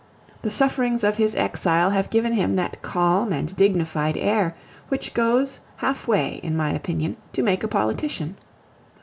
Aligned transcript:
The 0.41 0.49
sufferings 0.49 1.03
of 1.03 1.17
his 1.17 1.35
exile 1.35 1.91
have 1.91 2.09
given 2.09 2.33
him 2.33 2.55
that 2.55 2.81
calm 2.81 3.31
and 3.31 3.55
dignified 3.55 4.17
air 4.17 4.55
which 4.89 5.13
goes 5.13 5.59
half 5.75 6.07
way, 6.07 6.39
in 6.41 6.57
my 6.57 6.71
opinion, 6.73 7.17
to 7.33 7.43
make 7.43 7.63
a 7.63 7.67
politician. 7.67 8.35